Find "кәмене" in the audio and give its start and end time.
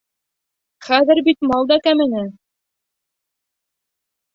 1.91-2.25